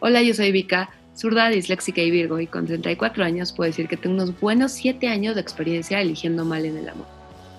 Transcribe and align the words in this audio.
Hola, 0.00 0.22
yo 0.22 0.34
soy 0.34 0.50
Vika, 0.50 0.90
zurda, 1.16 1.48
disléxica 1.48 2.02
y 2.02 2.10
virgo, 2.10 2.40
y 2.40 2.48
con 2.48 2.66
34 2.66 3.24
años 3.24 3.52
puedo 3.52 3.70
decir 3.70 3.86
que 3.86 3.96
tengo 3.96 4.16
unos 4.16 4.38
buenos 4.40 4.72
7 4.72 5.06
años 5.08 5.36
de 5.36 5.40
experiencia 5.40 6.00
eligiendo 6.00 6.44
mal 6.44 6.64
en 6.64 6.76
el 6.76 6.88
amor. 6.88 7.06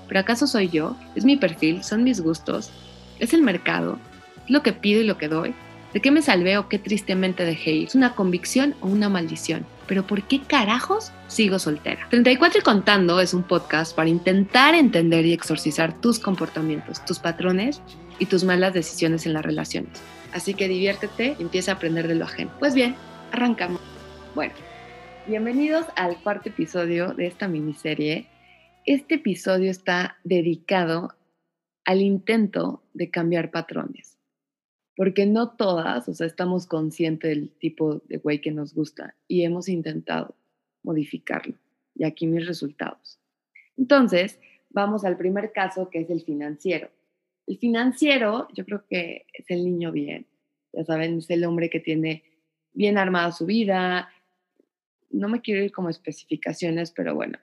¿Pero 0.08 0.20
acaso 0.20 0.46
soy 0.46 0.70
yo? 0.70 0.98
¿Es 1.16 1.24
mi 1.24 1.38
perfil? 1.38 1.82
¿Son 1.84 2.04
mis 2.04 2.20
gustos? 2.20 2.72
¿Es 3.20 3.34
el 3.34 3.42
mercado? 3.42 3.98
¿Es 4.44 4.52
lo 4.52 4.64
que 4.64 4.74
pido 4.74 5.02
y 5.02 5.06
lo 5.06 5.18
que 5.18 5.30
doy? 5.30 5.56
¿De 5.94 6.02
qué 6.02 6.12
me 6.12 6.22
salvé 6.22 6.58
o 6.58 6.68
qué 6.68 6.78
tristemente 6.78 7.46
dejé 7.46 7.72
ir? 7.72 7.88
¿Es 7.88 7.96
una 7.96 8.16
convicción 8.16 8.76
o 8.82 8.88
una 8.88 9.08
maldición? 9.08 9.66
¿Pero 9.88 10.06
por 10.06 10.24
qué 10.24 10.42
carajos 10.42 11.12
sigo 11.28 11.60
soltera? 11.60 12.08
34 12.10 12.60
y 12.60 12.64
contando 12.64 13.20
es 13.20 13.34
un 13.34 13.44
podcast 13.44 13.96
para 13.96 14.10
intentar 14.10 14.74
entender 14.76 15.26
y 15.26 15.34
exorcizar 15.34 16.00
tus 16.02 16.20
comportamientos, 16.20 17.04
tus 17.06 17.20
patrones 17.20 17.82
y 18.20 18.26
tus 18.26 18.44
malas 18.44 18.74
decisiones 18.74 19.26
en 19.26 19.34
las 19.34 19.46
relaciones. 19.46 20.02
Así 20.34 20.54
que 20.54 20.68
diviértete 20.68 21.36
y 21.38 21.44
empieza 21.44 21.72
a 21.72 21.76
aprender 21.76 22.08
de 22.08 22.16
lo 22.16 22.26
ajeno. 22.26 22.52
Pues 22.60 22.74
bien, 22.74 22.96
arrancamos. 23.32 23.82
Bueno, 24.34 24.54
bienvenidos 25.28 25.86
al 25.96 26.18
cuarto 26.22 26.50
episodio 26.50 27.14
de 27.14 27.28
esta 27.28 27.48
miniserie. 27.48 28.28
Este 28.86 29.16
episodio 29.16 29.72
está 29.72 30.18
dedicado 30.24 31.16
al 31.86 32.02
intento 32.02 32.84
de 32.94 33.10
cambiar 33.12 33.52
patrones. 33.52 34.15
Porque 34.96 35.26
no 35.26 35.52
todas, 35.52 36.08
o 36.08 36.14
sea, 36.14 36.28
estamos 36.28 36.68
conscientes 36.68 37.30
del 37.30 37.50
tipo 37.50 38.02
de 38.08 38.18
güey 38.18 38.40
que 38.40 38.52
nos 38.52 38.74
gusta 38.74 39.16
y 39.28 39.44
hemos 39.44 39.68
intentado 39.68 40.36
modificarlo. 40.84 41.56
Y 41.96 42.06
aquí 42.06 42.28
mis 42.28 42.46
resultados. 42.48 43.20
Entonces, 43.78 44.40
vamos 44.70 45.04
al 45.06 45.18
primer 45.18 45.52
caso 45.52 45.90
que 45.90 46.00
es 46.00 46.10
el 46.10 46.22
financiero. 46.22 46.90
El 47.48 47.58
financiero, 47.58 48.48
yo 48.54 48.66
creo 48.66 48.86
que 48.90 49.26
es 49.34 49.46
el 49.50 49.64
niño 49.64 49.92
bien. 49.92 50.26
Ya 50.74 50.84
saben, 50.84 51.20
es 51.20 51.30
el 51.30 51.46
hombre 51.46 51.70
que 51.70 51.80
tiene 51.80 52.24
bien 52.74 52.98
armada 52.98 53.32
su 53.32 53.46
vida. 53.46 54.10
No 55.10 55.30
me 55.30 55.42
quiero 55.42 55.64
ir 55.64 55.72
como 55.72 55.90
especificaciones, 55.90 56.92
pero 56.92 57.16
bueno, 57.16 57.40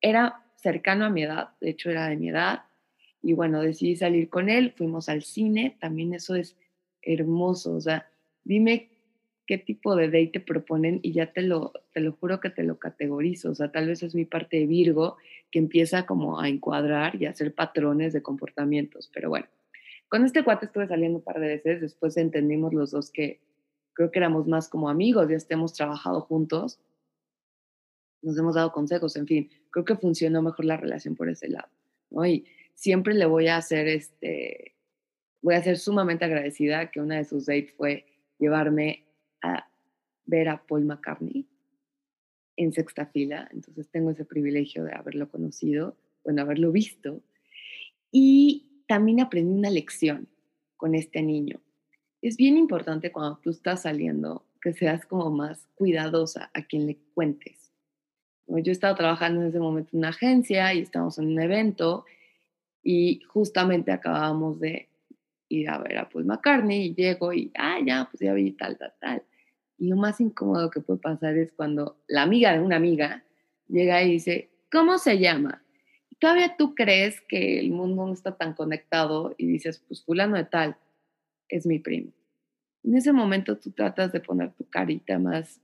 era 0.00 0.44
cercano 0.56 1.06
a 1.06 1.10
mi 1.10 1.22
edad, 1.22 1.50
de 1.60 1.70
hecho 1.70 1.90
era 1.90 2.08
de 2.08 2.16
mi 2.16 2.28
edad. 2.28 2.64
Y 3.22 3.32
bueno, 3.32 3.62
decidí 3.62 3.96
salir 3.96 4.28
con 4.28 4.50
él, 4.50 4.72
fuimos 4.76 5.08
al 5.08 5.22
cine, 5.22 5.76
también 5.80 6.12
eso 6.12 6.34
es 6.34 6.56
hermoso. 7.04 7.74
O 7.74 7.80
sea, 7.80 8.08
dime 8.44 8.90
qué 9.46 9.58
tipo 9.58 9.94
de 9.96 10.06
date 10.06 10.30
te 10.34 10.40
proponen 10.40 11.00
y 11.02 11.12
ya 11.12 11.32
te 11.32 11.42
lo, 11.42 11.72
te 11.92 12.00
lo 12.00 12.12
juro 12.12 12.40
que 12.40 12.50
te 12.50 12.62
lo 12.62 12.78
categorizo. 12.78 13.50
O 13.50 13.54
sea, 13.54 13.70
tal 13.70 13.88
vez 13.88 14.02
es 14.02 14.14
mi 14.14 14.24
parte 14.24 14.58
de 14.58 14.66
Virgo 14.66 15.16
que 15.50 15.58
empieza 15.58 16.06
como 16.06 16.40
a 16.40 16.48
encuadrar 16.48 17.20
y 17.20 17.26
a 17.26 17.30
hacer 17.30 17.54
patrones 17.54 18.12
de 18.12 18.22
comportamientos. 18.22 19.10
Pero 19.12 19.28
bueno, 19.28 19.46
con 20.08 20.24
este 20.24 20.44
cuate 20.44 20.66
estuve 20.66 20.86
saliendo 20.86 21.18
un 21.18 21.24
par 21.24 21.40
de 21.40 21.48
veces, 21.48 21.80
después 21.80 22.16
entendimos 22.16 22.72
los 22.72 22.90
dos 22.90 23.10
que 23.10 23.40
creo 23.94 24.10
que 24.10 24.18
éramos 24.18 24.46
más 24.46 24.68
como 24.68 24.88
amigos, 24.88 25.28
ya 25.28 25.38
hemos 25.50 25.72
trabajado 25.72 26.20
juntos, 26.20 26.80
nos 28.22 28.36
hemos 28.38 28.54
dado 28.54 28.72
consejos, 28.72 29.16
en 29.16 29.26
fin, 29.26 29.50
creo 29.70 29.84
que 29.84 29.96
funcionó 29.96 30.42
mejor 30.42 30.64
la 30.64 30.76
relación 30.76 31.14
por 31.14 31.28
ese 31.28 31.48
lado, 31.48 31.68
¿no? 32.10 32.26
Y 32.26 32.44
siempre 32.74 33.14
le 33.14 33.26
voy 33.26 33.48
a 33.48 33.56
hacer 33.56 33.86
este, 33.86 34.73
voy 35.44 35.56
a 35.56 35.62
ser 35.62 35.78
sumamente 35.78 36.24
agradecida 36.24 36.90
que 36.90 37.02
una 37.02 37.18
de 37.18 37.26
sus 37.26 37.44
dates 37.44 37.70
fue 37.74 38.06
llevarme 38.38 39.04
a 39.42 39.68
ver 40.24 40.48
a 40.48 40.56
Paul 40.66 40.86
McCartney 40.86 41.46
en 42.56 42.72
sexta 42.72 43.04
fila, 43.04 43.46
entonces 43.52 43.90
tengo 43.90 44.10
ese 44.10 44.24
privilegio 44.24 44.84
de 44.84 44.94
haberlo 44.94 45.28
conocido, 45.28 45.98
bueno, 46.24 46.40
haberlo 46.40 46.72
visto. 46.72 47.20
Y 48.10 48.84
también 48.88 49.20
aprendí 49.20 49.52
una 49.52 49.68
lección 49.68 50.28
con 50.78 50.94
este 50.94 51.20
niño. 51.20 51.60
Es 52.22 52.38
bien 52.38 52.56
importante 52.56 53.12
cuando 53.12 53.36
tú 53.36 53.50
estás 53.50 53.82
saliendo 53.82 54.46
que 54.62 54.72
seas 54.72 55.04
como 55.04 55.30
más 55.30 55.66
cuidadosa 55.74 56.50
a 56.54 56.62
quien 56.62 56.86
le 56.86 56.96
cuentes. 57.12 57.70
Yo 58.46 58.72
estaba 58.72 58.94
trabajando 58.94 59.42
en 59.42 59.48
ese 59.48 59.58
momento 59.60 59.90
en 59.92 59.98
una 59.98 60.08
agencia 60.08 60.72
y 60.72 60.80
estábamos 60.80 61.18
en 61.18 61.26
un 61.26 61.40
evento 61.40 62.06
y 62.82 63.20
justamente 63.28 63.92
acabábamos 63.92 64.58
de 64.58 64.88
ir 65.54 65.70
a 65.70 65.78
ver 65.78 65.98
a 65.98 66.08
Paul 66.08 66.24
McCartney 66.24 66.86
y 66.86 66.94
llego 66.94 67.32
y, 67.32 67.50
ah, 67.56 67.78
ya, 67.84 68.08
pues 68.10 68.20
ya 68.20 68.32
vi 68.32 68.52
tal, 68.52 68.76
tal, 68.76 68.92
tal. 69.00 69.22
Y 69.78 69.88
lo 69.88 69.96
más 69.96 70.20
incómodo 70.20 70.70
que 70.70 70.80
puede 70.80 71.00
pasar 71.00 71.36
es 71.36 71.52
cuando 71.52 71.98
la 72.06 72.22
amiga 72.22 72.52
de 72.52 72.60
una 72.60 72.76
amiga 72.76 73.24
llega 73.68 74.02
y 74.02 74.12
dice, 74.12 74.50
¿cómo 74.70 74.98
se 74.98 75.18
llama? 75.18 75.62
Todavía 76.18 76.56
tú 76.56 76.74
crees 76.74 77.20
que 77.22 77.58
el 77.58 77.70
mundo 77.70 78.06
no 78.06 78.12
está 78.12 78.36
tan 78.36 78.54
conectado 78.54 79.34
y 79.36 79.46
dices, 79.46 79.82
pues 79.86 80.02
fulano 80.04 80.36
de 80.36 80.44
tal 80.44 80.76
es 81.48 81.66
mi 81.66 81.78
primo. 81.78 82.12
En 82.82 82.96
ese 82.96 83.12
momento 83.12 83.56
tú 83.56 83.72
tratas 83.72 84.12
de 84.12 84.20
poner 84.20 84.52
tu 84.52 84.68
carita 84.68 85.18
más 85.18 85.60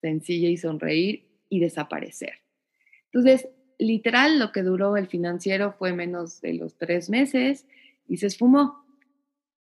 sencilla 0.00 0.48
y 0.48 0.56
sonreír 0.56 1.26
y 1.48 1.60
desaparecer. 1.60 2.34
Entonces, 3.06 3.48
literal, 3.78 4.38
lo 4.38 4.52
que 4.52 4.62
duró 4.62 4.96
el 4.96 5.08
financiero 5.08 5.72
fue 5.72 5.92
menos 5.92 6.40
de 6.40 6.54
los 6.54 6.76
tres 6.76 7.10
meses 7.10 7.66
y 8.06 8.18
se 8.18 8.26
esfumó. 8.26 8.84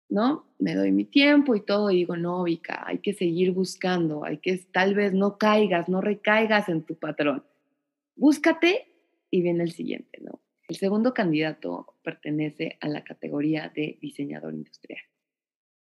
¿No? 0.08 0.46
Me 0.58 0.74
doy 0.74 0.92
mi 0.92 1.04
tiempo 1.04 1.54
y 1.54 1.60
todo, 1.60 1.90
y 1.90 1.96
digo, 1.96 2.16
no, 2.16 2.42
Vika, 2.44 2.84
hay 2.86 2.98
que 2.98 3.12
seguir 3.12 3.52
buscando, 3.52 4.24
hay 4.24 4.38
que 4.38 4.56
tal 4.72 4.94
vez 4.94 5.12
no 5.12 5.38
caigas, 5.38 5.88
no 5.88 6.00
recaigas 6.00 6.68
en 6.68 6.82
tu 6.82 6.96
patrón. 6.96 7.44
Búscate 8.16 8.86
y 9.30 9.42
viene 9.42 9.64
el 9.64 9.72
siguiente, 9.72 10.20
¿no? 10.20 10.40
El 10.68 10.76
segundo 10.76 11.14
candidato 11.14 11.94
pertenece 12.02 12.76
a 12.80 12.88
la 12.88 13.04
categoría 13.04 13.72
de 13.74 13.98
diseñador 14.00 14.54
industrial, 14.54 15.00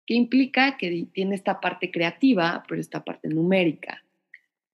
que 0.05 0.13
implica 0.13 0.77
que 0.77 1.07
tiene 1.11 1.35
esta 1.35 1.59
parte 1.59 1.91
creativa, 1.91 2.63
pero 2.67 2.79
esta 2.79 3.03
parte 3.03 3.29
numérica, 3.29 4.03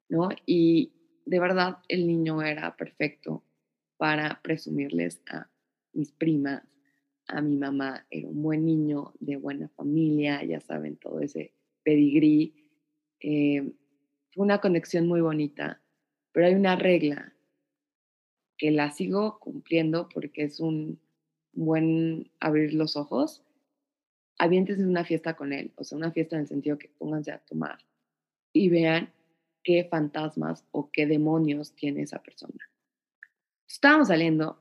¿no? 0.09 0.29
Y 0.45 0.91
de 1.25 1.39
verdad 1.39 1.77
el 1.87 2.07
niño 2.07 2.41
era 2.41 2.75
perfecto 2.75 3.43
para 3.97 4.41
presumirles 4.41 5.21
a 5.31 5.49
mis 5.93 6.11
primas 6.11 6.63
a 7.27 7.41
mi 7.41 7.57
mamá, 7.57 8.05
era 8.09 8.27
un 8.27 8.41
buen 8.41 8.65
niño, 8.65 9.13
de 9.19 9.37
buena 9.37 9.69
familia, 9.69 10.43
ya 10.43 10.59
saben, 10.61 10.97
todo 10.97 11.19
ese 11.21 11.53
pedigrí. 11.83 12.53
Eh, 13.19 13.73
fue 14.31 14.43
una 14.43 14.59
conexión 14.59 15.07
muy 15.07 15.21
bonita, 15.21 15.81
pero 16.31 16.47
hay 16.47 16.53
una 16.53 16.75
regla 16.75 17.33
que 18.57 18.71
la 18.71 18.91
sigo 18.91 19.39
cumpliendo 19.39 20.09
porque 20.09 20.43
es 20.43 20.59
un 20.59 20.99
buen 21.53 22.31
abrir 22.39 22.73
los 22.73 22.95
ojos. 22.95 23.43
Aviéntense 24.37 24.85
una 24.85 25.05
fiesta 25.05 25.35
con 25.35 25.53
él, 25.53 25.71
o 25.75 25.83
sea, 25.83 25.97
una 25.97 26.11
fiesta 26.11 26.35
en 26.35 26.41
el 26.41 26.47
sentido 26.47 26.77
que 26.77 26.89
pónganse 26.89 27.31
a 27.31 27.39
tomar 27.39 27.79
y 28.51 28.69
vean 28.69 29.13
qué 29.63 29.85
fantasmas 29.89 30.65
o 30.71 30.91
qué 30.91 31.05
demonios 31.05 31.73
tiene 31.73 32.01
esa 32.01 32.21
persona. 32.21 32.69
Estábamos 33.67 34.09
saliendo 34.09 34.59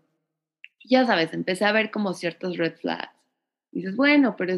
ya 0.85 1.07
sabes, 1.07 1.33
empecé 1.33 1.65
a 1.65 1.73
ver 1.73 1.91
como 1.91 2.13
ciertos 2.15 2.57
red 2.57 2.77
flags. 2.77 3.13
dices, 3.73 3.97
bueno, 3.97 4.37
pero 4.37 4.55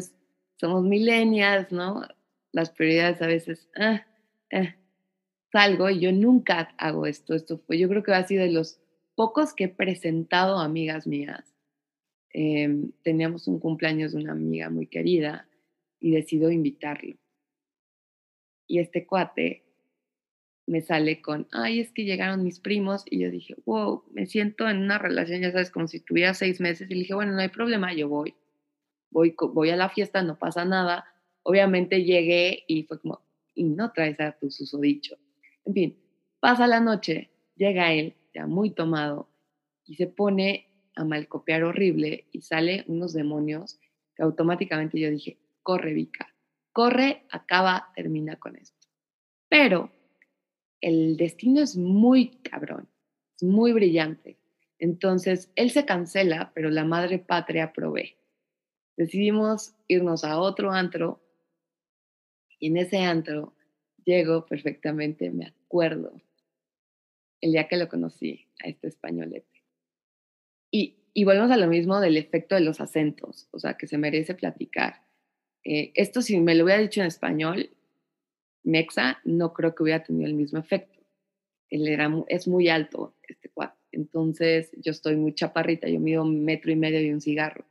somos 0.57 0.83
millennials, 0.83 1.71
¿no? 1.71 2.03
Las 2.51 2.69
prioridades 2.71 3.21
a 3.21 3.27
veces, 3.27 3.69
ah, 3.75 4.05
eh, 4.51 4.75
salgo 5.51 5.89
y 5.89 5.99
yo 5.99 6.11
nunca 6.11 6.73
hago 6.77 7.05
esto. 7.05 7.33
Esto 7.33 7.57
fue, 7.59 7.77
yo 7.77 7.89
creo 7.89 8.03
que 8.03 8.13
ha 8.13 8.27
sido 8.27 8.43
de 8.43 8.51
los 8.51 8.79
pocos 9.15 9.53
que 9.53 9.65
he 9.65 9.69
presentado 9.69 10.57
a 10.57 10.65
amigas 10.65 11.07
mías. 11.07 11.53
Em, 12.31 12.91
teníamos 13.03 13.47
un 13.47 13.59
cumpleaños 13.59 14.11
de 14.13 14.19
una 14.19 14.33
amiga 14.33 14.69
muy 14.69 14.87
querida 14.87 15.47
y 15.99 16.11
decido 16.11 16.51
invitarlo. 16.51 17.15
Y 18.67 18.79
este 18.79 19.07
cuate 19.07 19.63
me 20.67 20.81
sale 20.81 21.21
con, 21.21 21.47
ay, 21.51 21.79
es 21.79 21.91
que 21.91 22.03
llegaron 22.03 22.43
mis 22.43 22.59
primos 22.59 23.03
y 23.09 23.19
yo 23.19 23.31
dije, 23.31 23.55
wow, 23.65 24.03
me 24.11 24.25
siento 24.25 24.69
en 24.69 24.79
una 24.79 24.97
relación, 24.97 25.41
ya 25.41 25.51
sabes, 25.51 25.71
como 25.71 25.87
si 25.87 26.01
tuviera 26.01 26.33
seis 26.33 26.59
meses 26.59 26.91
y 26.91 26.93
le 26.93 26.99
dije, 26.99 27.13
bueno, 27.13 27.31
no 27.31 27.39
hay 27.39 27.47
problema, 27.47 27.93
yo 27.93 28.09
voy, 28.09 28.35
voy, 29.09 29.33
voy 29.53 29.69
a 29.69 29.77
la 29.77 29.89
fiesta, 29.89 30.21
no 30.21 30.37
pasa 30.37 30.65
nada. 30.65 31.05
Obviamente 31.43 32.03
llegué 32.03 32.65
y 32.67 32.83
fue 32.83 32.99
como, 32.99 33.21
y 33.55 33.63
no 33.63 33.93
traes 33.93 34.19
a 34.19 34.33
tu 34.33 34.51
susodicho. 34.51 35.17
En 35.63 35.73
fin, 35.73 35.97
pasa 36.41 36.67
la 36.67 36.81
noche, 36.81 37.31
llega 37.55 37.93
él, 37.93 38.15
ya 38.35 38.45
muy 38.45 38.71
tomado, 38.71 39.29
y 39.85 39.95
se 39.95 40.07
pone 40.07 40.67
a 40.95 41.05
malcopiar 41.05 41.63
horrible 41.63 42.25
y 42.33 42.41
sale 42.41 42.83
unos 42.87 43.13
demonios 43.13 43.79
que 44.15 44.23
automáticamente 44.23 44.99
yo 44.99 45.09
dije, 45.09 45.37
corre, 45.63 45.93
Vika, 45.93 46.35
corre, 46.73 47.23
acaba, 47.31 47.93
termina 47.95 48.35
con 48.35 48.57
esto. 48.57 48.85
Pero 49.47 49.91
el 50.81 51.17
destino 51.17 51.61
es 51.61 51.75
muy 51.77 52.29
cabrón, 52.41 52.87
es 53.35 53.43
muy 53.43 53.73
brillante. 53.73 54.37
Entonces, 54.79 55.51
él 55.55 55.71
se 55.71 55.85
cancela, 55.85 56.51
pero 56.53 56.69
la 56.69 56.85
madre 56.85 57.19
patria 57.19 57.73
provee. 57.73 58.15
Decidimos 58.95 59.75
irnos 59.87 60.23
a 60.23 60.39
otro 60.39 60.71
antro 60.71 61.21
y 62.59 62.67
en 62.67 62.77
ese 62.77 62.99
antro 62.99 63.53
llego 64.05 64.45
perfectamente, 64.45 65.29
me 65.31 65.47
acuerdo, 65.47 66.21
el 67.41 67.51
día 67.51 67.67
que 67.67 67.77
lo 67.77 67.87
conocí 67.87 68.47
a 68.63 68.67
este 68.67 68.87
españolete. 68.87 69.63
Y, 70.71 70.97
y 71.13 71.23
volvemos 71.23 71.51
a 71.51 71.57
lo 71.57 71.67
mismo 71.67 71.99
del 71.99 72.17
efecto 72.17 72.55
de 72.55 72.61
los 72.61 72.81
acentos, 72.81 73.47
o 73.51 73.59
sea, 73.59 73.75
que 73.75 73.87
se 73.87 73.97
merece 73.97 74.33
platicar. 74.33 75.01
Eh, 75.63 75.91
esto 75.95 76.21
si 76.21 76.39
me 76.39 76.55
lo 76.55 76.63
hubiera 76.63 76.81
dicho 76.81 77.01
en 77.01 77.07
español, 77.07 77.69
mexa, 78.67 79.19
no 79.23 79.53
creo 79.53 79.73
que 79.73 79.83
hubiera 79.83 80.03
tenido 80.03 80.27
el 80.27 80.35
mismo 80.35 80.59
efecto. 80.59 80.99
Él 81.69 81.87
era, 81.87 82.11
es 82.27 82.47
muy 82.47 82.69
alto, 82.69 83.15
este 83.27 83.49
cuate. 83.49 83.77
Entonces 83.91 84.71
yo 84.77 84.91
estoy 84.91 85.15
muy 85.15 85.33
chaparrita, 85.33 85.87
yo 85.87 85.99
mido 85.99 86.23
metro 86.25 86.71
y 86.71 86.75
medio 86.75 87.01
y 87.01 87.11
un 87.11 87.21
cigarro. 87.21 87.65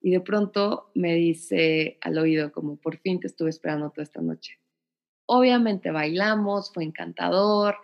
Y 0.00 0.12
de 0.12 0.20
pronto 0.20 0.90
me 0.94 1.14
dice 1.14 1.98
al 2.00 2.16
oído 2.16 2.52
como, 2.52 2.76
por 2.76 2.96
fin 2.98 3.20
te 3.20 3.26
estuve 3.26 3.50
esperando 3.50 3.90
toda 3.90 4.04
esta 4.04 4.22
noche. 4.22 4.58
Obviamente 5.26 5.90
bailamos, 5.90 6.72
fue 6.72 6.84
encantador. 6.84 7.76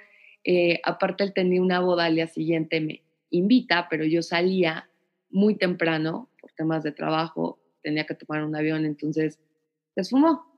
Eh, 0.43 0.81
aparte 0.85 1.25
él 1.25 1.35
tenía 1.35 1.61
una 1.61 1.81
boda 1.81 2.07
al 2.07 2.15
día 2.15 2.29
siguiente, 2.29 2.81
me 2.81 3.03
invita, 3.31 3.89
pero 3.91 4.05
yo 4.05 4.23
salía 4.23 4.89
muy 5.29 5.57
temprano 5.57 6.31
por 6.41 6.53
temas 6.53 6.83
de 6.85 6.93
trabajo, 6.93 7.59
tenía 7.83 8.07
que 8.07 8.15
tomar 8.15 8.45
un 8.45 8.57
avión, 8.57 8.85
entonces 8.85 9.39
se 9.95 10.05
fumó. 10.05 10.56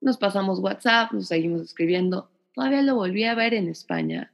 Nos 0.00 0.16
pasamos 0.16 0.60
WhatsApp, 0.60 1.12
nos 1.12 1.28
seguimos 1.28 1.62
escribiendo. 1.62 2.30
Todavía 2.54 2.82
lo 2.82 2.94
volví 2.94 3.24
a 3.24 3.34
ver 3.34 3.54
en 3.54 3.68
España. 3.68 4.32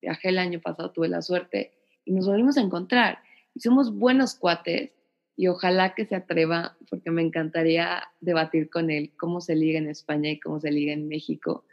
Viajé 0.00 0.28
el 0.28 0.38
año 0.38 0.60
pasado, 0.60 0.92
tuve 0.92 1.08
la 1.08 1.22
suerte 1.22 1.72
y 2.04 2.12
nos 2.12 2.26
volvimos 2.26 2.56
a 2.56 2.60
encontrar. 2.60 3.18
Y 3.54 3.60
somos 3.60 3.94
buenos 3.94 4.34
cuates 4.34 4.92
y 5.36 5.46
ojalá 5.48 5.94
que 5.94 6.04
se 6.04 6.14
atreva, 6.14 6.76
porque 6.90 7.10
me 7.10 7.22
encantaría 7.22 8.04
debatir 8.20 8.68
con 8.68 8.90
él 8.90 9.12
cómo 9.16 9.40
se 9.40 9.56
liga 9.56 9.78
en 9.78 9.88
España 9.88 10.30
y 10.30 10.38
cómo 10.38 10.60
se 10.60 10.70
liga 10.70 10.92
en 10.92 11.08
México. 11.08 11.64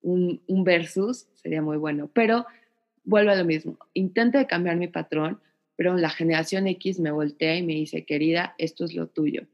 Un, 0.00 0.40
versus 0.48 1.28
sería 1.34 1.60
muy 1.60 1.76
bueno, 1.76 2.10
pero 2.12 2.46
vuelvo 3.04 3.30
a 3.30 3.36
lo 3.36 3.44
mismo. 3.44 3.78
Intento 3.92 4.44
cambiar 4.46 4.76
mi 4.76 4.88
patrón, 4.88 5.40
pero 5.76 5.94
la 5.96 6.10
generación 6.10 6.66
X 6.66 7.00
me 7.00 7.10
voltea 7.10 7.56
y 7.56 7.62
me 7.62 7.74
dice, 7.74 8.04
querida, 8.04 8.54
esto 8.56 8.84
es 8.86 8.94
lo 8.94 9.08
tuyo. 9.08 9.46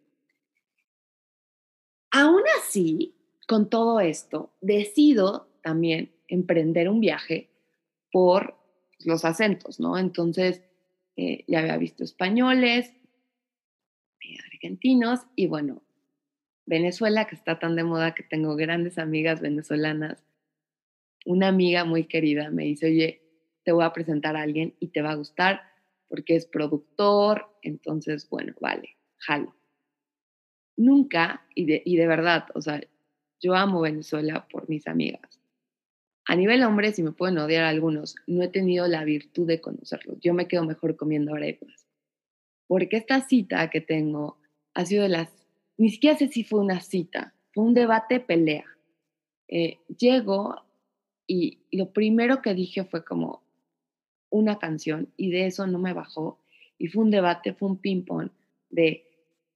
Aún 2.10 2.42
así, 2.60 3.14
con 3.48 3.70
todo 3.70 3.98
esto, 3.98 4.52
decido 4.60 5.48
también 5.62 6.12
emprender 6.28 6.90
un 6.90 7.00
viaje 7.00 7.48
por 8.12 8.54
los 9.06 9.24
acentos, 9.24 9.80
¿no? 9.80 9.96
Entonces, 9.96 10.62
eh, 11.16 11.44
ya 11.48 11.60
había 11.60 11.78
visto 11.78 12.04
españoles, 12.04 12.92
argentinos 14.52 15.20
y 15.34 15.46
bueno, 15.46 15.82
Venezuela, 16.66 17.24
que 17.26 17.36
está 17.36 17.58
tan 17.58 17.74
de 17.74 17.84
moda 17.84 18.14
que 18.14 18.22
tengo 18.22 18.54
grandes 18.54 18.98
amigas 18.98 19.40
venezolanas. 19.40 20.22
Una 21.24 21.48
amiga 21.48 21.86
muy 21.86 22.04
querida 22.04 22.50
me 22.50 22.64
dice, 22.64 22.86
oye, 22.86 23.22
te 23.62 23.72
voy 23.72 23.84
a 23.84 23.94
presentar 23.94 24.36
a 24.36 24.42
alguien 24.42 24.74
y 24.78 24.88
te 24.88 25.00
va 25.00 25.12
a 25.12 25.16
gustar 25.16 25.62
porque 26.08 26.36
es 26.36 26.44
productor, 26.44 27.46
entonces, 27.62 28.28
bueno, 28.28 28.52
vale, 28.60 28.96
jalo. 29.16 29.54
Nunca, 30.76 31.46
y 31.54 31.64
de, 31.64 31.82
y 31.84 31.96
de 31.96 32.06
verdad, 32.06 32.46
o 32.54 32.60
sea, 32.60 32.80
yo 33.40 33.54
amo 33.54 33.80
Venezuela 33.80 34.46
por 34.50 34.68
mis 34.68 34.86
amigas. 34.86 35.40
A 36.26 36.36
nivel 36.36 36.62
hombre, 36.62 36.92
si 36.92 37.02
me 37.02 37.12
pueden 37.12 37.38
odiar 37.38 37.64
algunos, 37.64 38.16
no 38.26 38.42
he 38.42 38.48
tenido 38.48 38.86
la 38.86 39.04
virtud 39.04 39.46
de 39.46 39.60
conocerlos. 39.60 40.18
Yo 40.20 40.34
me 40.34 40.46
quedo 40.46 40.64
mejor 40.64 40.96
comiendo 40.96 41.34
arepas 41.34 41.88
porque 42.68 42.98
esta 42.98 43.22
cita 43.22 43.68
que 43.70 43.80
tengo 43.80 44.38
ha 44.74 44.84
sido 44.84 45.02
de 45.02 45.08
las, 45.08 45.28
ni 45.76 45.88
siquiera 45.88 46.16
sé 46.16 46.28
si 46.28 46.44
fue 46.44 46.60
una 46.60 46.80
cita, 46.80 47.34
fue 47.52 47.64
un 47.64 47.74
debate 47.74 48.20
pelea. 48.20 48.66
Eh, 49.48 49.78
llego 49.98 50.54
y 51.26 51.58
lo 51.72 51.92
primero 51.92 52.42
que 52.42 52.54
dije 52.54 52.84
fue 52.84 53.04
como 53.04 53.42
una 54.30 54.58
canción 54.58 55.12
y 55.16 55.30
de 55.30 55.46
eso 55.46 55.66
no 55.66 55.78
me 55.78 55.94
bajó 55.94 56.38
y 56.76 56.88
fue 56.88 57.02
un 57.02 57.10
debate, 57.10 57.54
fue 57.54 57.70
un 57.70 57.78
ping-pong 57.78 58.30
de 58.70 59.04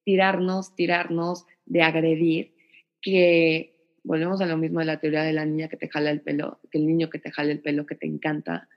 tirarnos, 0.05 0.75
tirarnos, 0.75 1.47
de 1.67 1.83
agredir, 1.83 2.55
que 3.03 3.72
volvemos 4.05 4.41
a 4.41 4.47
lo 4.47 4.57
mismo 4.57 4.81
de 4.81 4.87
la 4.87 5.01
teoría 5.01 5.23
de 5.23 5.33
la 5.33 5.45
niña 5.45 5.69
que 5.69 5.77
te 5.77 5.89
jala 5.89 6.11
el 6.11 6.21
pelo, 6.21 6.61
que 6.71 6.79
el 6.79 6.87
niño 6.87 7.11
que 7.11 7.19
te 7.19 7.31
jala 7.31 7.53
el 7.53 7.61
pelo, 7.61 7.87
que 7.87 7.95
te 7.95 8.07
encanta. 8.07 8.69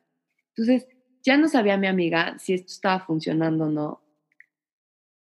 Entonces, 0.49 0.87
ya 1.23 1.37
no 1.37 1.47
sabía 1.47 1.77
mi 1.77 1.87
amiga 1.87 2.37
si 2.37 2.53
esto 2.53 2.67
estaba 2.67 2.99
funcionando 2.99 3.65
o 3.65 3.69
no, 3.69 4.05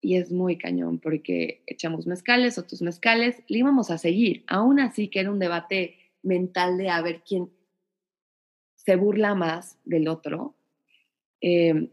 y 0.03 0.17
es 0.17 0.31
muy 0.31 0.57
cañón 0.57 0.99
porque 0.99 1.63
echamos 1.65 2.07
mezcales, 2.07 2.57
otros 2.57 2.81
mezcales, 2.81 3.41
le 3.47 3.59
íbamos 3.59 3.89
a 3.89 3.97
seguir. 3.97 4.43
Aún 4.47 4.81
así 4.81 5.07
que 5.07 5.21
era 5.21 5.31
un 5.31 5.39
debate 5.39 5.97
mental 6.21 6.77
de 6.77 6.89
a 6.89 7.01
ver 7.01 7.23
quién 7.25 7.49
se 8.75 8.97
burla 8.97 9.33
más 9.33 9.79
del 9.85 10.09
otro. 10.09 10.55
Em, 11.39 11.89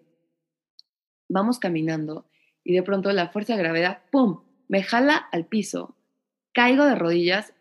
vamos 1.29 1.61
caminando 1.61 2.29
y 2.64 2.75
de 2.75 2.82
pronto 2.82 3.12
la 3.12 3.29
fuerza 3.29 3.55
de 3.55 3.62
gravedad, 3.62 4.03
¡pum!, 4.11 4.43
me 4.67 4.82
jala 4.82 5.17
al 5.17 5.46
piso, 5.46 5.96
caigo 6.53 6.85
de 6.87 6.96
rodillas 6.96 7.55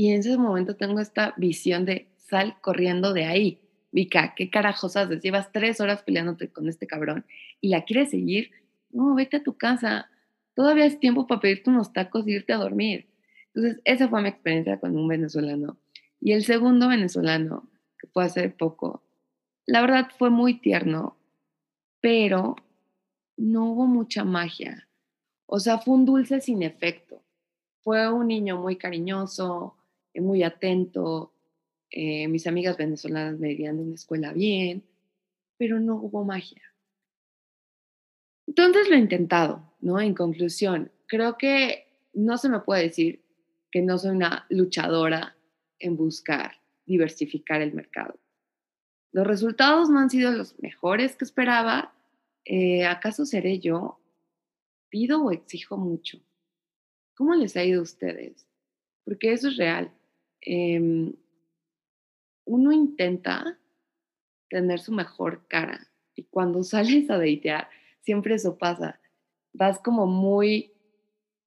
y 0.00 0.12
en 0.12 0.20
ese 0.20 0.38
momento 0.38 0.76
tengo 0.76 0.98
esta 0.98 1.34
visión 1.36 1.84
de 1.84 2.08
sal 2.16 2.56
corriendo 2.62 3.12
de 3.12 3.26
ahí. 3.26 3.60
Vika, 3.92 4.34
¿qué 4.34 4.48
carajos 4.48 4.96
haces? 4.96 5.20
Llevas 5.20 5.52
tres 5.52 5.78
horas 5.78 6.02
peleándote 6.02 6.48
con 6.48 6.68
este 6.70 6.86
cabrón 6.86 7.26
y 7.60 7.68
la 7.68 7.84
quieres 7.84 8.10
seguir 8.10 8.50
no, 8.90 9.14
vete 9.14 9.36
a 9.36 9.42
tu 9.42 9.58
casa, 9.58 10.08
todavía 10.54 10.86
es 10.86 10.98
tiempo 10.98 11.26
para 11.26 11.42
pedirte 11.42 11.68
unos 11.68 11.92
tacos 11.92 12.26
e 12.26 12.30
irte 12.32 12.54
a 12.54 12.56
dormir. 12.56 13.08
Entonces, 13.54 13.82
esa 13.84 14.08
fue 14.08 14.22
mi 14.22 14.30
experiencia 14.30 14.80
con 14.80 14.96
un 14.96 15.06
venezolano. 15.06 15.76
Y 16.18 16.32
el 16.32 16.44
segundo 16.44 16.88
venezolano, 16.88 17.68
que 17.98 18.06
fue 18.08 18.24
hace 18.24 18.48
poco, 18.48 19.02
la 19.66 19.82
verdad 19.82 20.08
fue 20.18 20.30
muy 20.30 20.60
tierno, 20.60 21.18
pero 22.00 22.56
no 23.36 23.70
hubo 23.70 23.86
mucha 23.86 24.24
magia. 24.24 24.88
O 25.44 25.60
sea, 25.60 25.76
fue 25.76 25.94
un 25.94 26.06
dulce 26.06 26.40
sin 26.40 26.62
efecto. 26.62 27.22
Fue 27.82 28.10
un 28.10 28.28
niño 28.28 28.58
muy 28.58 28.76
cariñoso, 28.76 29.76
muy 30.14 30.42
atento. 30.42 31.32
Eh, 31.90 32.28
mis 32.28 32.46
amigas 32.46 32.76
venezolanas 32.76 33.38
me 33.38 33.48
dirían 33.48 33.76
de 33.76 33.82
una 33.82 33.94
escuela 33.94 34.32
bien, 34.32 34.84
pero 35.56 35.78
no 35.80 35.96
hubo 35.96 36.24
magia. 36.24 36.62
Entonces 38.46 38.88
lo 38.88 38.96
he 38.96 38.98
intentado, 38.98 39.74
¿no? 39.80 40.00
En 40.00 40.14
conclusión, 40.14 40.90
creo 41.06 41.36
que 41.36 41.86
no 42.12 42.38
se 42.38 42.48
me 42.48 42.60
puede 42.60 42.84
decir 42.84 43.22
que 43.70 43.82
no 43.82 43.98
soy 43.98 44.10
una 44.10 44.46
luchadora 44.48 45.36
en 45.78 45.96
buscar 45.96 46.60
diversificar 46.86 47.62
el 47.62 47.72
mercado. 47.72 48.18
Los 49.12 49.26
resultados 49.26 49.90
no 49.90 49.98
han 49.98 50.10
sido 50.10 50.32
los 50.32 50.58
mejores 50.60 51.16
que 51.16 51.24
esperaba. 51.24 51.94
Eh, 52.44 52.84
¿Acaso 52.84 53.26
seré 53.26 53.58
yo? 53.58 54.00
¿Pido 54.88 55.22
o 55.22 55.30
exijo 55.30 55.76
mucho? 55.76 56.20
¿Cómo 57.14 57.34
les 57.34 57.56
ha 57.56 57.64
ido 57.64 57.80
a 57.80 57.84
ustedes? 57.84 58.46
Porque 59.04 59.32
eso 59.32 59.48
es 59.48 59.56
real. 59.56 59.92
Em, 60.42 61.12
uno 62.44 62.72
intenta 62.72 63.58
tener 64.48 64.80
su 64.80 64.92
mejor 64.92 65.46
cara 65.46 65.88
y 66.14 66.24
cuando 66.24 66.62
sales 66.64 67.10
a 67.10 67.18
deitear, 67.18 67.68
siempre 68.00 68.34
eso 68.34 68.58
pasa. 68.58 69.00
Vas 69.52 69.78
como 69.78 70.06
muy, 70.06 70.72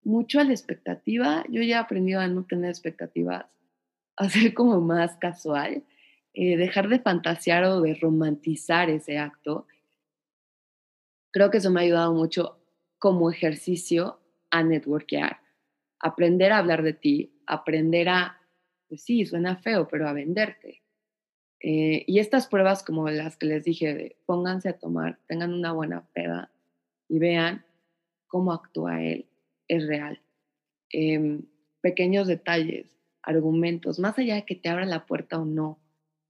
mucho 0.03 0.39
a 0.39 0.43
la 0.43 0.51
expectativa. 0.51 1.45
Yo 1.49 1.61
ya 1.61 1.77
he 1.77 1.79
aprendido 1.79 2.19
a 2.19 2.27
no 2.27 2.45
tener 2.45 2.69
expectativas, 2.69 3.45
a 4.17 4.29
ser 4.29 4.53
como 4.53 4.81
más 4.81 5.17
casual, 5.17 5.83
eh, 6.33 6.57
dejar 6.57 6.89
de 6.89 6.99
fantasear 6.99 7.63
o 7.65 7.81
de 7.81 7.95
romantizar 7.95 8.89
ese 8.89 9.17
acto. 9.17 9.67
Creo 11.31 11.49
que 11.49 11.57
eso 11.57 11.71
me 11.71 11.79
ha 11.79 11.83
ayudado 11.83 12.13
mucho 12.13 12.59
como 12.99 13.29
ejercicio 13.29 14.19
a 14.49 14.63
networkear, 14.63 15.39
aprender 15.99 16.51
a 16.51 16.59
hablar 16.59 16.83
de 16.83 16.93
ti, 16.93 17.33
aprender 17.47 18.07
a, 18.07 18.39
pues 18.93 19.05
sí, 19.05 19.25
suena 19.25 19.55
feo, 19.55 19.87
pero 19.87 20.07
a 20.07 20.13
venderte. 20.13 20.83
Eh, 21.59 22.03
y 22.05 22.19
estas 22.19 22.45
pruebas 22.45 22.83
como 22.83 23.09
las 23.09 23.37
que 23.37 23.47
les 23.47 23.63
dije, 23.63 24.17
pónganse 24.27 24.69
a 24.69 24.77
tomar, 24.77 25.17
tengan 25.25 25.51
una 25.51 25.71
buena 25.71 26.07
peda 26.13 26.51
y 27.09 27.17
vean 27.17 27.65
cómo 28.27 28.53
actúa 28.53 29.01
él, 29.01 29.25
es 29.67 29.87
real. 29.87 30.21
Em, 30.91 31.41
pequeños 31.81 32.27
detalles, 32.27 32.95
argumentos, 33.23 33.97
más 33.97 34.19
allá 34.19 34.35
de 34.35 34.45
que 34.45 34.53
te 34.53 34.69
abra 34.69 34.85
la 34.85 35.07
puerta 35.07 35.39
o 35.39 35.45
no. 35.45 35.79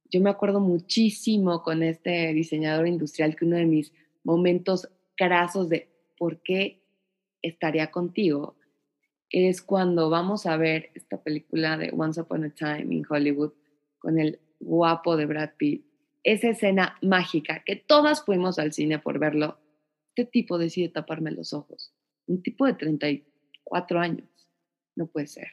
Yo 0.09 0.21
me 0.21 0.29
acuerdo 0.29 0.61
muchísimo 0.61 1.63
con 1.63 1.83
este 1.83 2.33
diseñador 2.33 2.87
industrial 2.87 3.35
que 3.35 3.43
uno 3.43 3.57
de 3.57 3.65
mis 3.65 3.91
momentos 4.23 4.87
crasos 5.17 5.67
de 5.67 5.89
por 6.17 6.41
qué 6.41 6.81
estaría 7.41 7.91
contigo 7.91 8.55
es 9.33 9.63
cuando 9.63 10.11
vamos 10.11 10.45
a 10.45 10.57
ver 10.57 10.91
esta 10.93 11.21
película 11.21 11.75
de 11.75 11.91
Once 11.91 12.21
Upon 12.21 12.45
a 12.45 12.49
Time 12.51 12.93
in 12.93 13.03
Hollywood 13.09 13.53
con 13.97 14.19
el 14.19 14.39
guapo 14.59 15.17
de 15.17 15.25
Brad 15.25 15.51
Pitt, 15.57 15.85
esa 16.23 16.49
escena 16.49 16.97
mágica 17.01 17.63
que 17.65 17.75
todas 17.75 18.23
fuimos 18.23 18.59
al 18.59 18.73
cine 18.73 18.99
por 18.99 19.17
verlo, 19.17 19.59
este 20.15 20.29
tipo 20.29 20.59
decide 20.59 20.89
taparme 20.89 21.31
los 21.31 21.51
ojos. 21.51 21.93
Un 22.27 22.43
tipo 22.43 22.67
de 22.67 22.75
34 22.75 23.99
años. 23.99 24.29
No 24.95 25.07
puede 25.07 25.27
ser. 25.27 25.47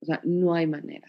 O 0.00 0.04
sea, 0.04 0.20
no 0.24 0.54
hay 0.54 0.66
manera. 0.66 1.08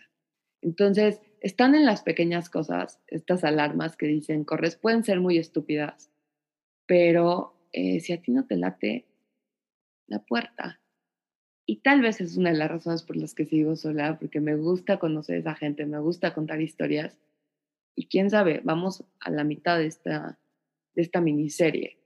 Entonces, 0.62 1.20
están 1.42 1.76
en 1.76 1.86
las 1.86 2.04
pequeñas 2.04 2.50
cosas, 2.50 3.02
estas 3.08 3.44
alarmas 3.44 3.98
que 3.98 4.08
dicen, 4.08 4.46
corres, 4.46 4.78
pueden 4.78 5.04
ser 5.04 5.20
muy 5.20 5.38
estúpidas, 5.38 6.10
pero 6.86 7.68
eh, 7.74 8.00
si 8.00 8.14
a 8.14 8.22
ti 8.22 8.32
no 8.32 8.48
te 8.48 8.56
late 8.56 9.06
la 10.08 10.20
puerta, 10.20 10.80
Y 11.66 11.78
tal 11.78 12.02
vez 12.02 12.20
es 12.20 12.38
una 12.38 12.52
de 12.52 12.58
las 12.58 12.70
razones 12.70 13.04
por 13.04 13.16
las 13.16 13.34
que 13.34 13.46
sigo 13.46 13.76
sola, 13.76 14.18
porque 14.20 14.40
me 14.42 14.56
gusta 14.56 15.00
conocer 15.00 15.36
a 15.36 15.40
esa 15.40 15.56
gente, 15.56 15.86
me 15.86 16.00
gusta 16.00 16.34
contar 16.34 16.62
historias. 16.62 17.18
Y 17.96 18.08
quién 18.08 18.30
sabe, 18.30 18.62
vamos 18.64 19.04
a 19.20 19.30
la 19.30 19.44
mitad 19.44 19.78
de 19.78 19.86
esta, 19.86 20.38
de 20.96 21.02
esta 21.02 21.22
miniserie. 21.22 21.98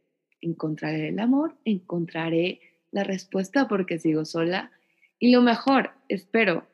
Encontraré 0.42 1.10
el 1.10 1.20
amor, 1.20 1.56
encontraré 1.66 2.62
la 2.92 3.04
respuesta 3.04 3.68
porque 3.68 3.98
sigo 3.98 4.26
sola. 4.26 4.72
Y 5.18 5.32
lo 5.32 5.42
mejor, 5.42 5.92
espero 6.08 6.68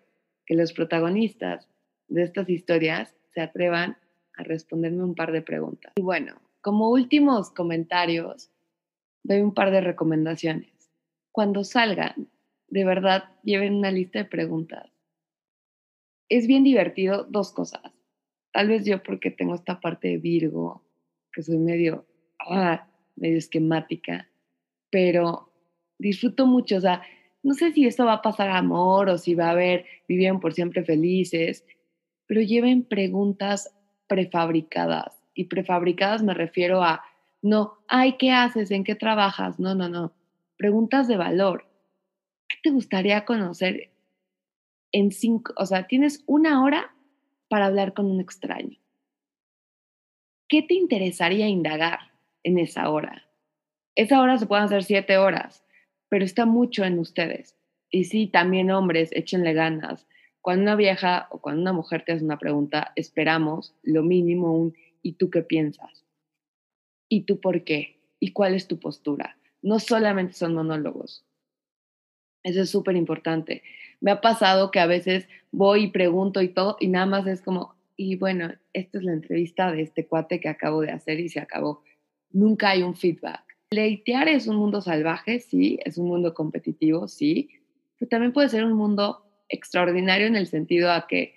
que 0.46 0.56
los 0.56 0.74
protagonistas 0.74 1.70
de 2.10 2.24
estas 2.24 2.50
historias 2.50 3.16
se 3.34 3.42
atrevan 3.42 3.98
a 4.36 4.44
responderme 4.44 5.04
un 5.04 5.16
par 5.16 5.32
de 5.32 5.42
preguntas. 5.42 5.94
Y 5.96 6.02
bueno, 6.02 6.36
como 6.62 6.90
últimos 6.90 7.50
comentarios, 7.50 8.50
doy 9.24 9.42
un 9.42 9.54
par 9.54 9.72
de 9.72 9.82
recomendaciones. 9.82 10.92
Cuando 11.32 11.64
salgan, 11.64 12.30
de 12.74 12.86
verdad, 12.86 13.26
lleven 13.44 13.76
una 13.76 13.92
lista 13.92 14.18
de 14.18 14.26
preguntas. 14.26 14.90
Es 16.28 16.48
bien 16.48 16.64
divertido 16.64 17.24
dos 17.24 17.52
cosas. 17.52 17.84
Tal 18.52 18.68
vez 18.68 18.84
yo 18.84 19.04
porque 19.04 19.30
tengo 19.30 19.54
esta 19.54 19.80
parte 19.80 20.08
de 20.08 20.18
Virgo, 20.18 20.84
que 21.32 21.44
soy 21.44 21.60
medio, 21.60 22.08
ah, 22.40 22.88
medio 23.16 23.38
esquemática, 23.38 24.28
pero 24.90 25.52
disfruto 26.00 26.48
mucho. 26.48 26.78
O 26.78 26.82
sea, 26.82 27.04
no 27.44 27.54
sé 27.54 27.74
si 27.74 27.86
esto 27.86 28.06
va 28.06 28.14
a 28.14 28.22
pasar 28.24 28.50
amor 28.50 29.08
o 29.08 29.20
si 29.20 29.36
va 29.36 29.50
a 29.50 29.52
haber, 29.52 29.86
vivieron 30.08 30.40
por 30.40 30.54
siempre 30.54 30.84
felices, 30.84 31.64
pero 32.26 32.42
lleven 32.42 32.86
preguntas 32.86 33.72
prefabricadas. 34.08 35.22
Y 35.36 35.44
prefabricadas 35.44 36.24
me 36.24 36.34
refiero 36.34 36.82
a, 36.82 37.04
no, 37.44 37.76
ay, 37.88 38.14
¿qué 38.18 38.32
haces? 38.32 38.72
¿En 38.72 38.84
qué 38.84 38.96
trabajas? 38.96 39.60
No, 39.60 39.76
no, 39.76 39.90
no. 39.90 40.12
Preguntas 40.58 41.08
de 41.08 41.18
valor. 41.18 41.68
¿Qué 42.54 42.60
te 42.62 42.70
gustaría 42.70 43.26
conocer 43.26 43.90
en 44.92 45.12
cinco? 45.12 45.56
O 45.58 45.66
sea, 45.66 45.88
tienes 45.88 46.24
una 46.28 46.64
hora 46.64 46.96
para 47.50 47.66
hablar 47.66 47.96
con 47.96 48.06
un 48.06 48.22
extraño. 48.22 48.78
¿Qué 50.48 50.62
te 50.62 50.76
interesaría 50.76 51.48
indagar 51.48 52.12
en 52.44 52.60
esa 52.60 52.92
hora? 52.92 53.28
Esa 53.96 54.22
hora 54.22 54.38
se 54.38 54.46
pueden 54.46 54.66
hacer 54.66 54.84
siete 54.84 55.18
horas, 55.18 55.66
pero 56.10 56.24
está 56.24 56.46
mucho 56.46 56.84
en 56.84 57.00
ustedes. 57.00 57.58
Y 57.90 58.04
sí, 58.04 58.28
también 58.28 58.70
hombres, 58.70 59.10
échenle 59.14 59.54
ganas. 59.54 60.08
Cuando 60.40 60.62
una 60.62 60.76
vieja 60.76 61.30
o 61.32 61.42
cuando 61.42 61.62
una 61.62 61.74
mujer 61.74 62.04
te 62.06 62.12
hace 62.12 62.24
una 62.24 62.38
pregunta, 62.38 62.92
esperamos 62.96 63.76
lo 63.82 64.04
mínimo 64.04 64.54
un 64.54 64.76
¿y 65.02 65.14
tú 65.14 65.32
qué 65.32 65.42
piensas? 65.42 66.06
¿Y 67.10 67.22
tú 67.22 67.40
por 67.42 67.64
qué? 67.64 68.00
¿Y 68.20 68.32
cuál 68.32 68.54
es 68.54 68.68
tu 68.68 68.80
postura? 68.80 69.38
No 69.64 69.80
solamente 69.80 70.34
son 70.34 70.54
monólogos. 70.54 71.26
Eso 72.44 72.62
es 72.62 72.70
súper 72.70 72.96
importante. 72.96 73.64
Me 74.02 74.12
ha 74.12 74.22
pasado 74.22 74.70
que 74.70 74.80
a 74.80 74.86
veces 74.86 75.28
voy 75.52 75.86
y 75.86 75.92
pregunto 75.92 76.42
y 76.42 76.50
todo, 76.50 76.78
y 76.80 76.88
nada 76.88 77.06
más 77.06 77.28
es 77.28 77.42
como, 77.42 77.76
y 77.96 78.16
bueno, 78.16 78.54
esta 78.74 78.98
es 78.98 79.04
la 79.04 79.14
entrevista 79.14 79.72
de 79.72 79.82
este 79.82 80.06
cuate 80.06 80.40
que 80.40 80.50
acabo 80.50 80.82
de 80.82 80.92
hacer 80.92 81.20
y 81.20 81.30
se 81.30 81.40
acabó. 81.40 81.84
Nunca 82.32 82.72
hay 82.72 82.84
un 82.84 82.96
feedback. 82.96 83.44
Leitear 83.72 84.28
es 84.28 84.48
un 84.48 84.58
mundo 84.58 84.82
salvaje, 84.82 85.40
sí, 85.40 85.80
es 85.86 85.98
un 85.98 86.08
mundo 86.08 86.34
competitivo, 86.34 87.08
sí, 87.08 87.50
pero 87.98 88.10
también 88.10 88.34
puede 88.34 88.50
ser 88.50 88.66
un 88.66 88.74
mundo 88.74 89.26
extraordinario 89.50 90.28
en 90.28 90.36
el 90.36 90.48
sentido 90.48 90.92
a 90.92 91.08
que 91.08 91.34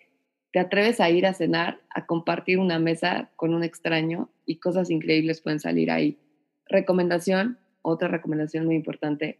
te 0.53 0.59
atreves 0.59 1.01
a 1.01 1.11
ir 1.11 1.27
a 1.27 1.35
cenar, 1.35 1.81
a 1.91 2.07
compartir 2.07 2.59
una 2.59 2.79
mesa 2.79 3.31
con 3.37 3.53
un 3.53 3.63
extraño 3.63 4.31
y 4.47 4.57
cosas 4.57 4.91
increíbles 4.91 5.43
pueden 5.43 5.61
salir 5.61 5.91
ahí. 5.91 6.19
Recomendación, 6.67 7.59
otra 7.83 8.09
recomendación 8.09 8.65
muy 8.65 8.75
importante. 8.75 9.39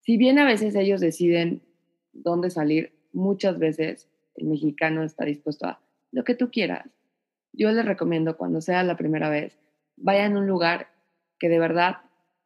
Si 0.00 0.16
bien 0.16 0.38
a 0.38 0.44
veces 0.44 0.74
ellos 0.74 1.00
deciden 1.00 1.62
dónde 2.12 2.50
salir, 2.50 2.92
muchas 3.12 3.58
veces 3.58 4.08
el 4.34 4.46
mexicano 4.46 5.02
está 5.02 5.24
dispuesto 5.24 5.66
a 5.66 5.80
lo 6.10 6.24
que 6.24 6.34
tú 6.34 6.50
quieras. 6.50 6.88
Yo 7.52 7.70
les 7.72 7.84
recomiendo 7.84 8.36
cuando 8.36 8.60
sea 8.60 8.82
la 8.82 8.96
primera 8.96 9.28
vez, 9.28 9.58
vayan 9.96 10.36
a 10.36 10.40
un 10.40 10.46
lugar 10.46 10.88
que 11.38 11.48
de 11.48 11.58
verdad 11.58 11.98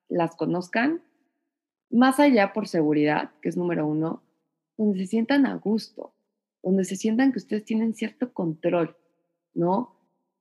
las 0.08 0.37
conozcan, 0.37 1.02
más 1.90 2.18
allá 2.18 2.52
por 2.52 2.66
seguridad, 2.66 3.30
que 3.40 3.49
es 3.49 3.56
número 3.56 3.87
uno, 3.87 4.23
donde 4.76 4.99
se 5.00 5.06
sientan 5.06 5.46
a 5.46 5.54
gusto, 5.56 6.14
donde 6.62 6.84
se 6.84 6.96
sientan 6.96 7.32
que 7.32 7.38
ustedes 7.38 7.64
tienen 7.64 7.94
cierto 7.94 8.32
control, 8.32 8.96
¿no? 9.52 9.96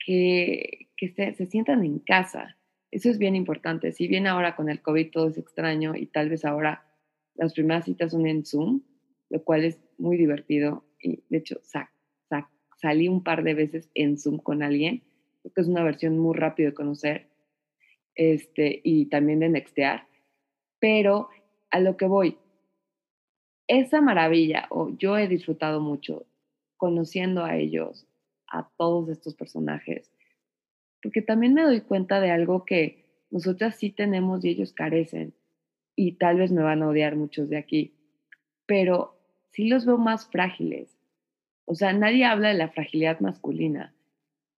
Que, 0.05 0.89
que 0.97 1.09
se, 1.09 1.33
se, 1.33 1.45
sientan 1.45 1.83
en 1.83 1.99
casa. 1.99 2.57
Eso 2.91 3.09
es 3.09 3.17
bien 3.17 3.35
importante. 3.35 3.91
Si 3.91 4.07
bien 4.07 4.27
ahora 4.27 4.55
con 4.55 4.69
el 4.69 4.81
COVID 4.81 5.11
todo 5.11 5.29
es 5.29 5.37
extraño 5.37 5.95
y 5.95 6.07
tal 6.07 6.29
vez 6.29 6.45
ahora 6.45 6.85
las 7.35 7.53
primeras 7.53 7.85
citas 7.85 8.11
son 8.11 8.27
en 8.27 8.45
Zoom, 8.45 8.81
lo 9.29 9.43
cual 9.43 9.65
es 9.65 9.79
muy 9.97 10.17
divertido. 10.17 10.85
Y 11.01 11.23
de 11.29 11.37
hecho, 11.37 11.59
salí 12.77 13.07
un 13.07 13.23
par 13.23 13.43
de 13.43 13.53
veces 13.53 13.89
en 13.93 14.17
Zoom 14.17 14.37
con 14.37 14.61
alguien. 14.61 15.03
Creo 15.41 15.53
que 15.53 15.61
es 15.61 15.67
una 15.67 15.83
versión 15.83 16.17
muy 16.19 16.35
rápida 16.35 16.69
de 16.69 16.73
conocer 16.73 17.29
este, 18.15 18.81
y 18.83 19.05
también 19.05 19.39
de 19.39 19.49
nextear. 19.49 20.07
Pero 20.79 21.29
a 21.71 21.79
lo 21.79 21.97
que 21.97 22.05
voy, 22.05 22.37
esa 23.67 24.01
maravilla, 24.01 24.67
o 24.69 24.89
yo 24.97 25.17
he 25.17 25.27
disfrutado 25.27 25.79
mucho 25.79 26.25
conociendo 26.77 27.45
a 27.45 27.55
ellos, 27.55 28.05
a 28.47 28.69
todos 28.77 29.09
estos 29.09 29.35
personajes, 29.35 30.11
porque 31.01 31.21
también 31.21 31.53
me 31.53 31.63
doy 31.63 31.81
cuenta 31.81 32.19
de 32.19 32.31
algo 32.31 32.65
que 32.65 33.05
nosotras 33.31 33.77
sí 33.77 33.89
tenemos 33.89 34.43
y 34.43 34.49
ellos 34.49 34.73
carecen, 34.73 35.33
y 35.95 36.13
tal 36.13 36.37
vez 36.37 36.51
me 36.51 36.63
van 36.63 36.83
a 36.83 36.89
odiar 36.89 37.15
muchos 37.15 37.49
de 37.49 37.57
aquí, 37.57 37.93
pero 38.65 39.19
sí 39.51 39.67
los 39.67 39.85
veo 39.85 39.97
más 39.97 40.27
frágiles. 40.27 40.97
O 41.65 41.75
sea, 41.75 41.93
nadie 41.93 42.25
habla 42.25 42.49
de 42.49 42.55
la 42.55 42.69
fragilidad 42.69 43.19
masculina. 43.19 43.93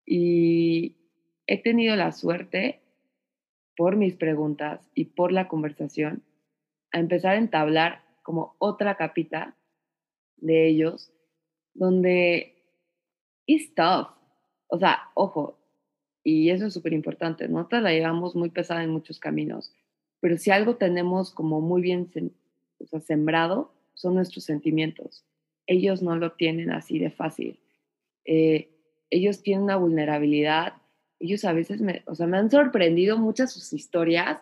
Y 0.06 0.96
he 1.48 1.62
tenido 1.62 1.96
la 1.96 2.12
suerte, 2.12 2.82
por 3.76 3.98
mis 3.98 4.16
preguntas 4.16 4.90
y 4.96 5.06
por 5.06 5.32
la 5.32 5.48
conversación, 5.48 6.24
a 6.92 7.00
empezar 7.00 7.34
a 7.34 7.40
entablar 7.40 8.04
como 8.24 8.56
otra 8.58 8.96
capita 8.96 9.56
de 10.38 10.68
ellos, 10.68 11.12
donde 11.74 12.56
es 13.48 13.74
tough. 13.76 14.08
O 14.68 14.80
sea, 14.80 15.10
ojo, 15.14 15.60
y 16.24 16.50
eso 16.50 16.66
es 16.66 16.74
súper 16.74 16.94
importante, 16.94 17.48
nosotros 17.48 17.84
la 17.84 17.92
llevamos 17.92 18.36
muy 18.36 18.50
pesada 18.50 18.84
en 18.84 18.90
muchos 18.90 19.20
caminos, 19.20 19.76
pero 20.20 20.38
si 20.38 20.52
algo 20.52 20.76
tenemos 20.76 21.32
como 21.32 21.62
muy 21.62 21.82
bien 21.82 22.10
sembrado, 23.04 23.74
son 23.94 24.16
nuestros 24.16 24.44
sentimientos. 24.44 25.26
Ellos 25.68 26.02
no 26.02 26.16
lo 26.16 26.34
tienen 26.34 26.72
así 26.72 27.00
de 27.00 27.12
fácil. 27.12 27.60
Eh, 28.26 28.70
ellos 29.10 29.42
tienen 29.42 29.64
una 29.64 29.78
vulnerabilidad. 29.78 30.74
Ellos 31.20 31.46
a 31.46 31.54
veces 31.54 31.82
me, 31.82 32.04
o 32.08 32.16
sea, 32.16 32.28
me 32.28 32.38
han 32.38 32.52
sorprendido 32.52 33.18
muchas 33.18 33.52
sus 33.52 33.72
historias 33.74 34.40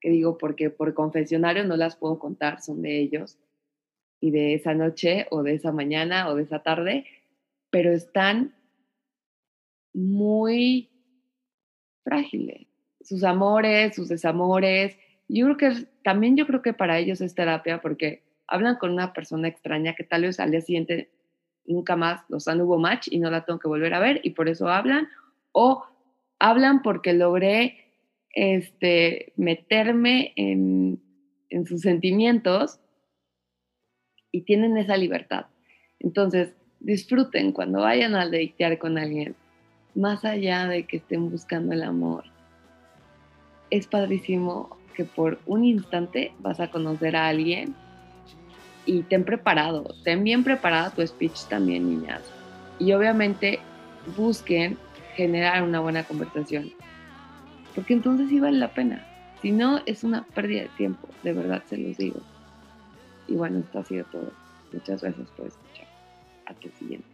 que 0.00 0.10
digo 0.10 0.36
porque 0.36 0.68
por 0.68 0.92
confesionario 0.92 1.64
no 1.64 1.76
las 1.76 1.96
puedo 1.96 2.18
contar, 2.18 2.60
son 2.60 2.82
de 2.82 3.00
ellos 3.00 3.38
y 4.20 4.32
de 4.32 4.52
esa 4.52 4.74
noche 4.74 5.26
o 5.30 5.42
de 5.42 5.54
esa 5.54 5.72
mañana 5.72 6.28
o 6.28 6.34
de 6.34 6.42
esa 6.42 6.62
tarde, 6.62 7.06
pero 7.70 7.90
están 7.90 8.54
muy 9.94 10.90
frágiles. 12.02 12.66
Sus 13.00 13.24
amores, 13.24 13.94
sus 13.94 14.08
desamores. 14.08 14.96
Yo 15.28 15.46
creo 15.46 15.56
que 15.56 15.86
también 16.02 16.36
yo 16.36 16.46
creo 16.46 16.62
que 16.62 16.74
para 16.74 16.98
ellos 16.98 17.20
es 17.20 17.34
terapia 17.34 17.80
porque 17.80 18.22
hablan 18.46 18.76
con 18.76 18.92
una 18.92 19.12
persona 19.12 19.48
extraña 19.48 19.94
que 19.94 20.04
tal 20.04 20.22
vez 20.22 20.38
al 20.38 20.50
día 20.50 20.60
siguiente 20.60 21.10
nunca 21.66 21.96
más 21.96 22.22
los 22.28 22.46
han 22.46 22.60
hubo 22.60 22.78
match 22.78 23.08
y 23.10 23.18
no 23.18 23.30
la 23.30 23.44
tengo 23.44 23.58
que 23.58 23.68
volver 23.68 23.94
a 23.94 24.00
ver 24.00 24.20
y 24.22 24.30
por 24.30 24.48
eso 24.48 24.68
hablan 24.68 25.08
o 25.52 25.84
hablan 26.38 26.82
porque 26.82 27.14
logré 27.14 27.78
este, 28.30 29.32
meterme 29.36 30.32
en, 30.36 31.00
en 31.48 31.66
sus 31.66 31.80
sentimientos 31.80 32.80
y 34.30 34.42
tienen 34.42 34.76
esa 34.76 34.96
libertad. 34.96 35.46
Entonces, 36.00 36.54
disfruten 36.80 37.52
cuando 37.52 37.80
vayan 37.80 38.14
a 38.14 38.28
deitear 38.28 38.78
con 38.78 38.98
alguien, 38.98 39.36
más 39.94 40.24
allá 40.24 40.66
de 40.66 40.86
que 40.86 40.98
estén 40.98 41.30
buscando 41.30 41.72
el 41.72 41.82
amor. 41.82 42.24
Es 43.70 43.86
padrísimo 43.86 44.76
que 44.94 45.04
por 45.04 45.40
un 45.46 45.64
instante 45.64 46.32
vas 46.38 46.60
a 46.60 46.70
conocer 46.70 47.16
a 47.16 47.28
alguien 47.28 47.74
y 48.86 49.02
ten 49.02 49.24
preparado, 49.24 49.94
ten 50.04 50.24
bien 50.24 50.44
preparada 50.44 50.90
tu 50.90 51.06
speech 51.06 51.46
también, 51.48 51.88
niñas. 51.88 52.22
Y 52.78 52.92
obviamente 52.92 53.60
busquen 54.16 54.76
generar 55.16 55.62
una 55.62 55.80
buena 55.80 56.04
conversación 56.04 56.72
porque 57.74 57.92
entonces 57.92 58.28
sí 58.28 58.40
vale 58.40 58.58
la 58.58 58.68
pena. 58.68 59.04
Si 59.42 59.50
no, 59.50 59.80
es 59.84 60.04
una 60.04 60.22
pérdida 60.22 60.62
de 60.62 60.68
tiempo, 60.76 61.08
de 61.22 61.32
verdad 61.32 61.62
se 61.68 61.76
los 61.76 61.96
digo. 61.96 62.20
Y 63.26 63.34
bueno, 63.34 63.58
esto 63.58 63.80
ha 63.80 63.84
sido 63.84 64.04
todo. 64.06 64.32
Muchas 64.72 65.02
gracias 65.02 65.28
por 65.32 65.46
escuchar. 65.46 65.86
Hasta 66.46 66.66
el 66.66 66.72
siguiente. 66.74 67.13